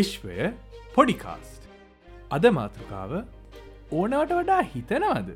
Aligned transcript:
විශ්වය 0.00 0.50
පොඩිකාස්ට. 0.96 1.62
අද 2.34 2.44
මාතෘකාව 2.58 3.12
ඕනවට 3.98 4.32
වඩා 4.38 4.60
හිතනවද? 4.72 5.30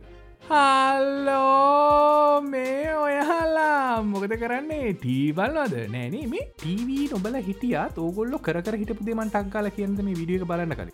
හල්ලෝ 0.51 2.41
මේ 2.53 2.93
ඔයහල්ලා 3.05 4.03
මොකද 4.12 4.35
කරන්නේ? 4.43 4.93
ටීබල්වද 5.03 5.75
නෑනේ 5.95 6.25
මේ 6.35 6.45
ටීවී 6.53 7.09
නොබල 7.12 7.37
හිටියත් 7.48 8.01
ඕගොල්ලො 8.05 8.41
කර 8.47 8.59
හිටපු 8.83 9.09
දෙමන් 9.09 9.33
ටක්කාල 9.35 9.69
කියද 9.79 10.03
මේ 10.09 10.19
විඩියක 10.21 10.47
බලන්න 10.53 10.77
කළ 10.81 10.93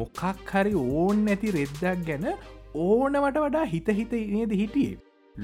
මොකක් 0.00 0.22
හරි 0.52 0.74
ඕන් 0.82 1.24
නැති 1.28 1.54
රෙද්දක් 1.58 2.06
ගැන 2.08 2.26
ඕනවට 2.86 3.38
වඩා 3.44 3.66
හිත 3.74 3.90
හිත 4.00 4.16
නේද 4.36 4.56
හිටියේ. 4.62 4.96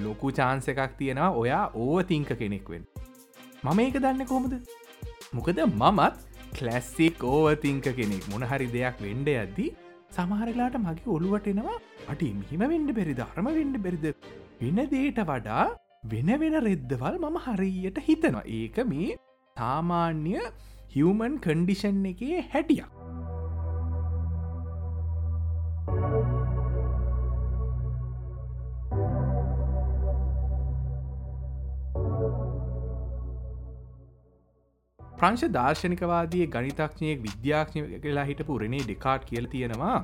ලොකු 0.06 0.32
චාන්ස 0.38 0.66
එකක් 0.74 0.96
තියෙනවා 0.98 1.30
ඔයා 1.42 1.64
ඕව 1.84 2.00
තිංක 2.10 2.32
කෙනෙක්වෙන් 2.40 2.84
මම 3.64 3.78
ඒක 3.86 3.96
දන්න 4.04 4.28
කොහොමද? 4.32 4.54
මොකද 5.36 5.58
මමත් 5.68 6.29
කලැස්සික් 6.56 7.22
ඕවතිංක 7.34 7.86
කෙනෙක්. 7.98 8.24
මොනහරි 8.32 8.66
දෙයක් 8.76 8.98
වෙන්ඩ 9.06 9.30
ඇද්දි 9.34 9.66
සමහරලාට 10.16 10.76
මගේ 10.86 11.12
ඔළුවට 11.16 11.50
එනවා. 11.52 11.78
අට 12.12 12.22
මෙහිම 12.40 12.64
වෙන්ඩ 12.72 12.94
බෙරි 12.98 13.14
ධර්ම 13.20 13.48
වෙන්ඩ 13.58 13.78
බෙරිද? 13.86 14.06
වෙන 14.62 14.80
දේට 14.94 15.20
වඩා 15.30 15.66
වෙන 16.12 16.30
වෙන 16.42 16.56
රෙද්දවල් 16.68 17.18
මම 17.24 17.38
හරියට 17.46 18.00
හිතනවා. 18.08 18.46
ඒක 18.58 18.78
මේ 18.92 19.18
සාමාන්‍ය 19.56 20.34
හිවමන් 20.94 21.36
කන්ඩිෂන් 21.46 22.02
එකේ 22.12 22.40
හැටියක්. 22.52 22.99
ප්‍රංශ 35.20 35.48
දර්ශනිකවාදී 35.54 36.44
ගනිතක්ෂණයෙක් 36.54 37.18
විද්‍යාක්ෂණය 37.24 37.98
කියලා 38.04 38.24
හිටපු 38.28 38.54
රනේ 38.62 38.84
ඩෙකාට් 38.84 39.24
කියල 39.30 39.46
තියෙනවා. 39.54 39.98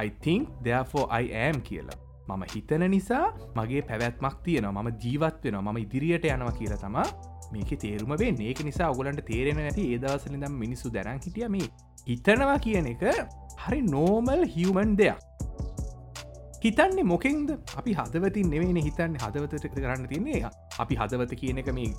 අයිතිං 0.00 0.48
දෙයෆෝ 0.66 1.04
අයිඇම් 1.18 1.60
කියලා. 1.68 1.98
මම 2.28 2.42
හිතන 2.54 2.84
නිසා 2.94 3.26
මගේ 3.58 3.82
පැවැත්මක් 3.90 4.40
තියෙනවා. 4.46 4.82
මම 4.82 4.90
ජීවත් 5.04 5.44
වෙන 5.44 5.58
ම 5.64 5.78
ඉදිරියට 5.84 6.26
යනවා 6.30 6.54
කියලා 6.58 6.80
තම 6.84 6.96
මේක 7.52 7.70
තේරුම 7.84 8.14
වේ 8.22 8.32
ඒක 8.48 8.62
නිසා 8.68 8.88
ඔගලන්ට 8.94 9.22
තේරෙන 9.30 9.60
ඇති 9.66 9.84
ඒදවසලිදම් 9.92 10.56
මිනිස්සු 10.64 10.92
දැරන් 10.96 11.22
හිටිය 11.26 11.48
මේ 11.56 11.68
හිතනවා 12.08 12.58
කියන 12.66 12.90
එක 12.94 13.04
හරි 13.64 13.80
නෝමල් 13.94 14.42
හිවමන් 14.56 14.96
දෙයක්. 15.02 15.22
හිතන්නේ 16.64 17.06
මොකෙන්ද? 17.12 17.48
අපි 17.78 17.92
හදවතින් 18.00 18.50
නෙවෙන 18.54 18.82
හිතන්න. 18.88 19.16
හදවතට 19.24 19.70
කරන්න 19.76 20.10
තින්නේ 20.12 20.42
අපි 20.78 20.94
හදවත 21.02 21.40
කියන 21.42 21.62
එක 21.62 21.72
මේ 21.78 21.90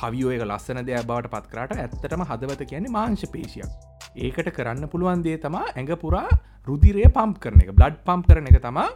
කවියෝයක 0.00 0.42
ලස්සන 0.46 0.82
දෙයක් 0.88 1.06
බවට 1.08 1.32
පත්කරට 1.34 1.76
ඇත්තටම 1.82 2.24
හදවත 2.30 2.68
කියන්නේ 2.70 2.94
මාංශ 2.98 3.26
පේශයක්. 3.34 3.70
ඒකට 4.26 4.48
කරන්න 4.58 4.88
පුළුවන් 4.92 5.24
දේ 5.26 5.36
තමා 5.44 5.66
ඇඟ 5.74 5.92
පුරා 6.04 6.28
රුදිරය 6.68 7.04
පම්ප් 7.18 7.42
කරන 7.42 7.60
එක 7.64 7.74
බ්ලඩ් 7.80 8.00
පම්ප් 8.06 8.26
කරන 8.30 8.48
එක 8.52 8.62
තමා 8.68 8.88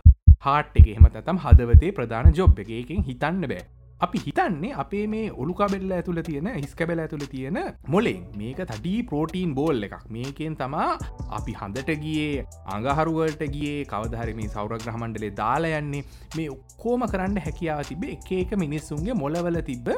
හාට් 0.46 0.80
එක. 0.80 0.86
එහෙම 0.94 1.06
තම් 1.18 1.38
හදවතේ 1.44 1.92
ප්‍රධාන 1.98 2.32
ජොබ් 2.40 2.58
එක. 2.64 2.70
එකෙන් 2.80 3.06
හිතන්න 3.08 3.46
බෑ. 3.52 3.64
අපි 4.04 4.18
හිතන්නේ 4.26 4.76
අපේ 4.82 5.06
මේ 5.14 5.32
ඔළුකාබෙල්ල 5.42 5.90
ඇතුළ 5.96 6.22
තියෙන 6.28 6.46
හිස්කැබෙල 6.54 7.02
ඇතුළ 7.04 7.26
තියෙන 7.32 7.58
මොලෙන් 7.94 8.22
මේක 8.40 8.62
තඩී 8.70 9.00
ප්‍රෝටීන් 9.10 9.54
බෝල් 9.58 9.82
එකක්. 9.88 9.98
මේකෙන් 10.16 10.56
තමා 10.62 10.90
අපි 11.38 11.52
හඳට 11.60 11.90
ගියේ 12.04 12.44
අඟහරුවලට 12.74 13.42
ගියේ 13.54 13.84
කවධහරි 13.92 14.34
මේ 14.38 14.48
සෞරග්‍රහමණ්ඩලේ 14.56 15.32
දාලා 15.42 15.80
යන්නේ. 15.80 16.04
මේ 16.36 16.48
ඔක්කෝම 16.56 17.04
කරන්න 17.12 17.44
හැකියාව 17.46 17.82
තිබේ 17.90 18.16
එක 18.16 18.32
එක 18.40 18.56
මිනිස්සුන්ගේ 18.64 19.20
මොලවල 19.22 19.60
තිබ්බ 19.70 19.88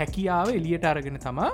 හැකියාව 0.00 0.54
එලියට 0.58 0.88
අරගෙන 0.92 1.20
තමා 1.26 1.50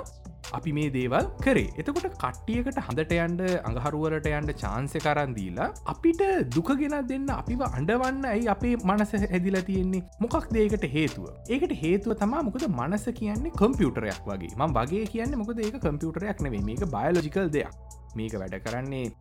අපි 0.53 0.73
මේ 0.77 0.89
දේවල් 0.95 1.27
කරේ. 1.43 1.69
එතකොට 1.79 2.07
කට්ටියකට 2.23 2.79
හඳට 2.85 3.13
යන්ඩ 3.17 3.41
අඟහරුවලට 3.69 4.29
යන්ඩ 4.31 4.53
චාන්සය 4.63 5.01
කරන්දීලා 5.05 5.69
අපිට 5.93 6.23
දුක 6.55 6.71
ගෙන 6.81 6.97
දෙන්න 7.11 7.27
අපිව 7.37 7.65
අඩවන්න 7.67 8.29
ඇයි 8.31 8.49
අපේ 8.55 8.75
මනස 8.83 9.15
හැදිල 9.25 9.59
තියෙන්නේ? 9.69 10.03
මොකක් 10.19 10.49
දේකට 10.57 10.87
හේතුව? 10.95 11.29
ඒකට 11.49 11.75
හේතුව 11.83 12.17
තමා 12.23 12.43
මොකද 12.49 12.67
මනස 12.69 13.07
කියන්නේ 13.19 13.55
කම්පියුටරයක් 13.61 14.25
වගේ. 14.31 14.53
ම 14.57 14.73
වගේ 14.79 15.05
කියන්න 15.13 15.37
මොකද 15.43 15.59
ඒක 15.59 15.79
කම්පියුටරයක් 15.87 16.43
නෙවේ 16.47 16.65
මේක 16.71 16.85
බයලෝජිකල් 16.97 17.49
දෙයක්. 17.57 17.73
මේක 18.15 18.33
වැඩ 18.41 18.59
කරන්නේ 18.65 19.11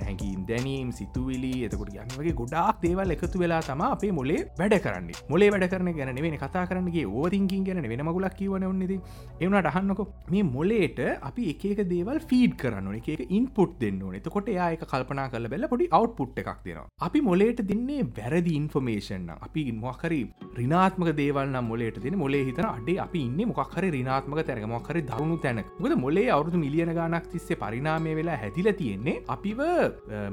හැකින් 0.00 0.46
දැනීම් 0.48 0.92
සිතුවිලි 0.98 1.52
එතකොට 1.66 1.92
යන්න 1.94 2.14
වගේ 2.18 2.34
ගොඩාක් 2.40 2.80
දේවල් 2.84 3.14
එකතු 3.16 3.42
වෙලා 3.42 3.60
තම 3.68 3.84
අපේ 3.88 4.12
මොලේ 4.18 4.40
වැඩ 4.60 4.76
කරන්න. 4.84 5.10
මොලේ 5.32 5.50
වැඩ 5.54 5.66
කරන 5.72 5.92
ගැන 5.98 6.22
වෙන 6.26 6.38
කතා 6.44 6.64
කරන්නගේ 6.70 7.06
ඕතිංකින් 7.06 7.64
ගැන 7.68 7.82
වෙන 7.92 8.04
මගුලක් 8.08 8.36
කියවන 8.40 8.66
ඔන්නද 8.70 8.94
එවනට 9.40 9.70
අහන්නක 9.72 10.04
මේ 10.30 10.44
මොලේට 10.56 11.00
අපි 11.30 11.50
එක 11.54 11.84
දේවල් 11.94 12.20
ෆීඩ් 12.30 12.56
කරන්න 12.62 12.94
එක 13.00 13.26
ඉන්පුට් 13.30 13.78
දෙන්න 13.80 14.02
ඕන. 14.02 14.14
එතකොට 14.20 14.48
ඒක 14.48 14.86
කල්පනා 14.92 15.28
කල 15.28 15.48
බැල 15.48 15.68
පොඩි 15.68 15.90
අවට්පුට් 16.00 16.42
එකක් 16.44 16.64
දෙෙනවා. 16.66 16.88
අපි 17.00 17.24
මොලේට 17.30 17.64
දෙන්නේ 17.72 18.08
වැරදි 18.18 18.56
ඉන්ෆර්මේෂන් 18.60 19.30
අපි 19.36 19.64
මොහකරි 19.84 20.22
රිනාත්මක 20.60 21.14
දේවල් 21.16 21.60
මොලේට 21.62 22.02
දෙන 22.04 22.18
මොලේ 22.18 22.44
හිතන 22.48 22.66
අඩේ 22.66 22.98
අපි 23.04 23.20
ඉන්න 23.28 23.40
මොක්හර 23.50 23.84
රිනාත්මක 23.96 24.40
තැරග 24.46 24.66
මොක්හර 24.68 24.96
දරුණු 25.10 25.36
තැන 25.44 25.62
ගොද 25.80 25.94
මොලේ 26.04 26.28
අවුදු 26.30 26.58
මිලියන 26.64 26.92
ගානක් 26.98 27.26
තිස්සේ 27.32 27.58
පරිනාමය 27.62 28.14
වෙලා 28.18 28.38
හැදිල 28.42 28.68
තියෙන්නේ 28.80 29.22
අපිව 29.28 29.60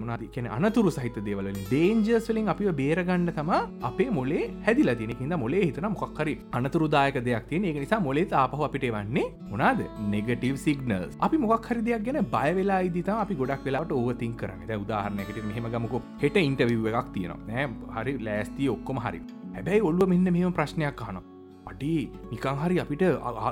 මනාද 0.02 0.24
කියන 0.36 0.48
අනතුරු 0.58 0.92
සහිත 0.98 1.18
දේවලින් 1.28 1.60
ඩේන්ජර්ස් 1.72 2.28
වලින් 2.32 2.52
අපි 2.54 2.72
බේරගන්න 2.82 3.28
තම 3.38 3.52
අපේ 3.90 4.10
මොලේ 4.20 4.44
හැදිලා 4.68 4.98
තිනෙකින්ද 5.02 5.36
මොලේ 5.44 5.64
හිතන 5.68 5.88
මොක්කරි 5.96 6.36
අනතුරුදායක 6.60 7.18
දෙයක් 7.30 7.48
තියෙන. 7.50 7.66
ඒ 7.70 7.80
නිසා 7.86 8.02
මොලේ 8.08 8.28
ආපහ 8.44 8.62
අපිට 8.70 8.88
වන්නේ 8.98 9.28
මොනාද 9.52 9.82
නෙගටව 10.14 10.56
සිගනල් 10.66 11.08
අපි 11.28 11.42
මොක්හරි 11.46 11.82
දෙයක් 11.90 12.06
ගැන 12.08 12.22
බයවෙලා 12.36 12.82
ඉදිත 12.90 13.10
අපි 13.24 13.40
ගොඩක් 13.42 13.66
වෙලාට 13.68 13.92
ඕවතින් 14.00 14.34
කරන 14.42 14.64
උදාහරණයකට 14.84 15.44
මෙහම 15.50 15.68
ගමක. 15.74 15.94
හෙට 16.24 16.38
ඉන්ටවිව් 16.48 16.88
එකක් 16.92 17.12
තියෙනවා. 17.16 17.42
නෑ 17.50 17.66
හරි 17.98 18.14
ලෑස්තිී 18.28 18.72
ඔක්කොම 18.76 18.98
හරි. 19.06 19.22
හැබැයි 19.56 19.86
ඔල්ුව 19.90 20.10
මෙන්න 20.14 20.34
මෙම 20.38 20.54
ප්‍රශ්නයක් 20.58 20.96
කනවා 21.02 21.24
අඩේ 21.72 22.02
නිකං 22.32 22.58
හරි 22.64 22.76
අපිට 22.84 23.04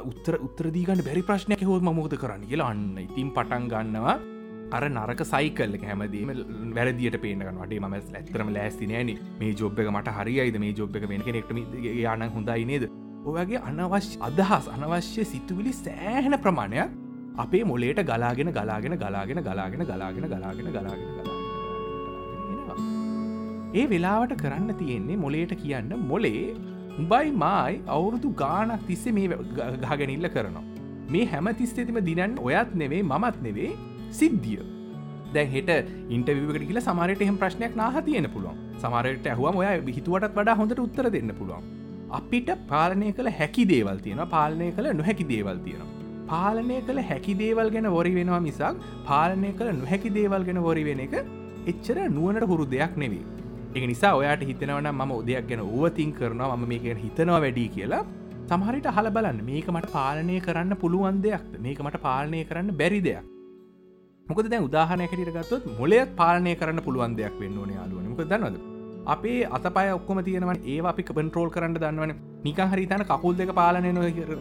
උත්තර 0.09 0.35
උත්තරදීගන්න 0.47 1.01
බැරි 1.07 1.23
ප්‍රශ්නයක්. 1.29 1.61
හෝත් 1.69 1.83
මොද 1.87 2.13
කරන්න? 2.23 2.43
කියලා 2.51 2.69
අන්න 2.73 2.97
ඉතින් 3.05 3.29
පටන් 3.37 3.71
ගන්නවා 3.73 4.15
අර 4.71 4.83
නරක 4.87 5.21
සයිකල් 5.25 5.75
හැමදීම 5.81 6.31
වැරදිට 6.75 7.17
පේනක 7.23 7.43
වටේ 7.57 7.79
ම 7.81 7.93
ඇත්තරම 7.93 8.49
ලෑස්ති 8.55 8.89
නෑන 8.91 9.11
මේ 9.39 9.53
ජොබ් 9.53 9.79
එක 9.81 9.89
මට 9.89 10.15
හරියිද 10.17 10.57
මේ 10.63 10.73
ජොබ් 10.73 10.97
එක 10.97 11.07
වෙන 11.11 11.23
කෙනෙක්ට 11.23 11.53
යන 11.53 12.25
හොඳයි 12.35 12.65
නේද 12.71 12.85
ඔයගේ 13.25 13.61
අනවශ්‍ය 13.63 14.17
අදහස් 14.21 14.67
අනවශ්‍ය 14.75 15.25
සිතුවිලි 15.25 15.73
සෑහෙන 15.75 16.37
ප්‍රමාණයක් 16.39 16.97
අපේ 17.37 17.63
මොලේට 17.65 18.01
ගලාගෙන 18.03 18.51
ගලාගෙන 18.51 18.97
ගලාගෙන 18.97 19.43
ගලාගෙන 19.43 19.85
ගලාගෙන 19.85 20.25
ගලාගෙන 20.27 20.71
ගලාගෙන 20.71 21.07
ඒ 23.73 23.85
වෙලාවට 23.89 24.33
කරන්න 24.37 24.71
තියෙන්නේ 24.77 25.17
මොලේට 25.17 25.53
කියන්න 25.61 25.93
මොලේ 26.07 26.47
උඹයි 26.97 27.27
මයි 27.37 27.81
අවුරුදු 27.89 28.35
ගානක් 28.37 28.87
තිස්සේ 28.87 29.13
මේ 29.13 29.27
ගහගැනිල්ල 29.83 30.29
කරනවා 30.29 30.65
මේ 31.09 31.25
හැම 31.27 31.47
තිස්සේතිම 31.59 31.99
දිනන් 32.05 32.41
ඔයත් 32.41 32.71
නෙවේ 32.75 33.03
මමත් 33.03 33.37
නෙවේ 33.41 33.71
සිද්ධිය. 34.19 34.61
දැන් 35.33 35.51
හෙට 35.55 35.69
ඉන්ටවිකට 36.15 36.67
කියල 36.69 36.81
සමරයට 36.81 37.23
එහම 37.27 37.37
ප්‍රශ්නයක් 37.43 37.75
නාහ 37.81 37.95
තියෙන 38.07 38.29
පුළුවන්. 38.35 38.57
සමරයට 38.83 39.29
ඇහුවම 39.33 39.61
ඔය 39.61 39.93
හිතුවටත් 39.97 40.35
වඩා 40.39 40.57
හොඳට 40.61 40.83
උත්තර 40.85 41.09
දෙන්න 41.15 41.33
පුළුවන්. 41.39 41.63
අපිට 42.19 42.51
පාලනය 42.71 43.09
කළ 43.17 43.31
හැකි 43.39 43.65
දේවල් 43.73 43.99
තියෙන 44.05 44.23
පාලනය 44.35 44.69
කළ 44.77 44.93
නොහැකි 45.01 45.27
දේවල් 45.33 45.59
තියෙනවා. 45.65 45.97
පාලනය 46.31 46.77
කළ 46.87 47.01
හැකි 47.09 47.35
දේවල් 47.41 47.69
ගැන 47.75 47.89
වොරි 47.97 48.13
වෙනවා 48.19 48.41
මිසක් 48.47 48.85
පාලනය 49.09 49.51
කළ 49.59 49.75
නොහැකි 49.81 50.15
දේවල් 50.19 50.47
ගැන 50.47 50.63
වොරි 50.67 50.85
වෙන 50.89 51.05
එක 51.07 51.19
එච්චර 51.71 51.97
නුවනට 52.17 52.49
හුරු 52.51 52.65
දෙයක් 52.75 52.95
නෙවේ 53.03 53.25
එක 53.77 53.83
නිසා 53.85 54.13
ඔයාට 54.17 54.43
හිතනවන 54.49 54.89
ම 54.91 55.11
උදයක් 55.13 55.49
ගැන 55.49 55.61
ඕවතින් 55.61 56.13
කරනවා. 56.19 56.55
ම 56.57 56.63
මේ 56.71 56.79
ගැන 56.85 57.03
හිතනවා 57.05 57.41
වැඩි 57.43 57.65
කියලා. 57.75 58.05
සමහරිට 58.49 58.87
හල 58.95 59.09
බලන්න. 59.17 59.41
මේක 59.49 59.67
මට 59.69 59.91
පාලනය 59.97 60.39
කරන්න 60.47 60.73
පුළුවන් 60.83 61.21
දෙයක්ද? 61.25 61.59
මේක 61.65 61.83
මට 61.85 62.01
පාලනය 62.07 62.39
කරන්න 62.49 62.73
බැරි 62.79 63.01
දෙයක්. 63.07 63.28
මොකද 64.29 64.47
දැන් 64.49 64.65
උදාහනයකට 64.65 65.29
ගත්තොත් 65.35 65.63
මොලයත් 65.77 66.09
පාලනය 66.17 66.51
කරන්න 66.57 66.81
පුළුවන් 66.87 67.13
දෙයක් 67.19 67.37
වෙන්න 67.41 67.55
ඕන 67.61 67.69
යාලුවන 67.75 68.09
මොක 68.09 68.19
දන්නවද? 68.31 68.57
අපේ 69.13 69.39
අතපය 69.57 69.85
ඔක්කොම 69.93 70.19
තියෙනව 70.27 70.51
ඒ 70.73 70.75
අපි 70.89 71.03
කපන්ට්‍රෝල් 71.07 71.49
කරන්න 71.55 71.77
දන්නවන. 71.83 72.11
නික 72.45 72.59
හරිතන 72.73 73.03
කකුල් 73.11 73.39
දෙක 73.39 73.51
පාලනය 73.59 73.91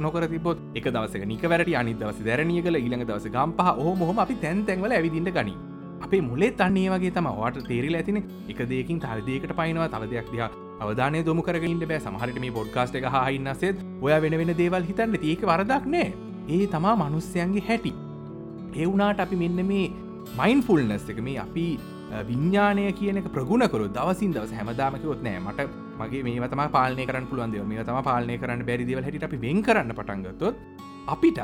නොකර 0.06 0.26
තිබොත් 0.32 0.58
එක 0.78 0.88
දවසක 0.94 1.24
නික 1.30 1.44
වැට 1.52 1.72
අනි 1.80 1.94
දවස 2.02 2.20
දැරනිය 2.26 2.60
කල 2.66 2.76
ඊළඟ 2.80 3.04
දවස 3.10 3.32
ගම්පහ 3.36 3.70
හොම 4.08 4.20
අපි 4.24 4.36
තැන් 4.42 4.60
තැන්වල 4.66 4.92
ඇවිදිට 4.96 5.30
ගනි. 5.36 5.54
අපේ 6.06 6.20
මුලේ 6.26 6.50
තන්නේ 6.58 6.90
වගේ 6.94 7.14
තම 7.18 7.28
වාට 7.38 7.60
තේරල 7.70 7.96
ඇතින. 8.00 8.18
එක 8.52 8.60
දෙකින් 8.72 9.00
තල්දයකට 9.04 9.54
පයිනවා 9.60 9.88
තව 9.94 10.10
දෙයක් 10.10 10.28
දිහා 10.34 10.50
අවධානය 10.82 11.22
දොම 11.30 11.40
කරගන්න 11.46 11.80
බෑ. 11.92 12.02
සමහරට 12.06 12.42
මේ 12.44 12.52
පොඩ්කාස්ට 12.58 13.00
එක 13.00 13.08
හහින්නසෙත් 13.14 13.80
ඔය 14.02 14.12
වෙන 14.26 14.36
වෙන 14.42 14.52
දේවල් 14.60 14.84
හිතන්න. 14.90 15.16
ඒක 15.22 15.48
වරදක් 15.52 15.88
නෑ. 15.96 16.12
ඒ 16.56 16.66
තමා 16.76 16.94
මනුස්්‍යයන්ගේ 17.04 17.64
හැටි. 17.70 17.94
එවුනාට 18.74 19.20
අපි 19.20 19.36
මෙන්න 19.36 19.60
මේ 19.66 19.86
මයින් 20.38 20.62
ෆුල්නස් 20.62 21.08
එක 21.08 21.20
මේ 21.20 21.38
අපි 21.38 21.66
විඤ්ඥානය 22.28 22.84
කියන 22.92 23.22
ප්‍රගුණකරු 23.36 23.88
දවසින් 23.88 24.32
දවස 24.32 24.52
හැමදාමකවොත් 24.52 25.22
නෑ. 25.22 25.40
මට 25.40 25.68
මගේ 26.00 26.22
මේ 26.22 26.48
තම 26.48 26.62
පාලනය 26.76 27.06
කරන්න 27.06 27.26
පුළුවන් 27.26 27.52
දෙව 27.52 27.66
මේ 27.66 27.84
තම 27.84 28.02
පාලනය 28.02 28.38
කරන්න 28.38 28.64
බැරිදිවල 28.64 29.04
හැට 29.04 29.26
අපි 29.28 29.40
වෙන් 29.40 29.62
කරන්න 29.62 29.92
පටන්ගත්තොත් 29.92 30.56
අපිටත් 31.06 31.40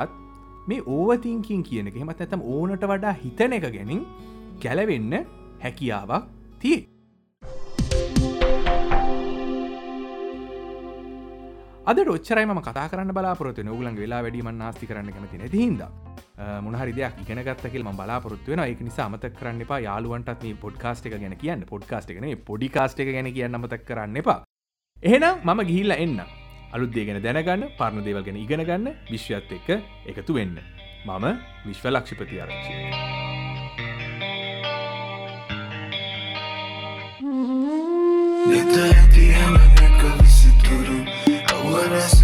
මේ 0.69 0.81
ඕවතිංකින් 0.87 1.63
කියන 1.63 1.89
එක 1.89 1.97
හෙමත් 1.97 2.21
ඇතම් 2.21 2.41
ඕනට 2.55 2.85
වඩා 2.85 3.15
හිතන 3.23 3.53
එක 3.53 3.69
ගැනින් 3.69 4.03
ගැලවෙන්න 4.63 5.15
හැකියාවක් 5.63 6.25
තිය 6.61 6.81
අද 11.85 11.99
ොච්චරයිම 12.09 12.57
කතා 12.63 12.89
කරන්න 12.89 13.13
බලාපොරොත්තු 13.13 13.63
නොගලන් 13.63 13.97
වෙලා 13.97 14.23
වැඩීම 14.23 14.49
නාස්ති 14.57 14.87
කරන්න 14.87 15.13
කැමති 15.13 15.39
නැතිහිද 15.39 15.83
මොනහරි 16.37 16.93
දෙයක් 16.93 17.19
ඉගෙනගත්තකෙල් 17.23 17.83
ම 17.85 17.97
බලාපොරොත්තු 17.99 18.51
වෙන 18.53 18.63
එක 18.65 18.81
නිසා 18.81 19.07
අමත 19.07 19.27
කරන්න 19.41 19.61
එපා. 19.67 19.81
යාලුවන්ටත් 19.89 20.43
මේ 20.43 20.55
පොඩ්කාස්ට 20.65 21.07
එක 21.07 21.15
ගැන 21.19 21.37
කියන්න. 21.37 21.67
පොඩ්කාස්ට 21.73 22.11
එකන 22.11 22.27
පොඩිකාස්ට 22.49 23.01
එක 23.01 23.13
ගැන 23.15 23.33
කියන්න 23.33 23.59
මතක් 23.61 23.85
කරන්න 23.89 24.17
එපා. 24.23 24.41
එහෙනම් 25.03 25.45
මම 25.45 25.61
ගිහිල්ල 25.71 25.93
එන්න. 26.05 26.19
අලුත්දේ 26.75 27.05
ගැන 27.07 27.23
දැනගන්න 27.23 27.69
පරණ 27.79 28.05
දේවල් 28.05 28.25
ගැන 28.27 28.37
ඉගෙන 28.45 28.65
ගන්න 28.67 28.87
විශ්වත් 29.11 29.53
එක්ක 29.59 29.69
එකතු 30.11 30.35
වෙන්න. 30.35 30.59
මම 31.07 31.25
විශ්ව 31.67 31.87
ලක්ෂිපති 31.91 32.41
ආරච්චි. 32.41 32.75
Neta 38.49 38.83
ඇති 38.87 39.25
හැමනක 39.37 40.03
විසිතුරු. 40.19 40.99
අවරැසි 41.55 42.24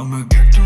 මම 0.00 0.24
ගැටුනායේ 0.28 0.57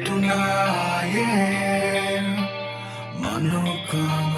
tonight, 0.00 1.12
yeah. 1.14 2.48
Manokam. 3.20 4.31